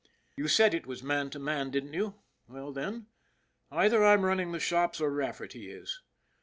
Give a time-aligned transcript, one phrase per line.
[0.35, 2.15] You said it was man to man, didn't you?
[2.49, 3.05] Well, then,
[3.71, 6.01] either I'm running the shops or Rafferty is.